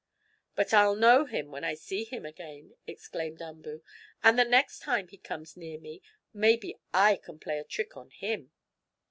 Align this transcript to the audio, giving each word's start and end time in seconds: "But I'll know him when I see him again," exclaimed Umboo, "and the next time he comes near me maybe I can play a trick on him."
"But 0.55 0.73
I'll 0.73 0.95
know 0.95 1.25
him 1.25 1.51
when 1.51 1.63
I 1.63 1.75
see 1.75 2.05
him 2.05 2.25
again," 2.25 2.75
exclaimed 2.87 3.39
Umboo, 3.39 3.83
"and 4.23 4.39
the 4.39 4.43
next 4.43 4.79
time 4.79 5.07
he 5.09 5.17
comes 5.19 5.55
near 5.55 5.77
me 5.79 6.01
maybe 6.33 6.73
I 6.91 7.17
can 7.17 7.37
play 7.37 7.59
a 7.59 7.63
trick 7.63 7.95
on 7.95 8.09
him." 8.09 8.51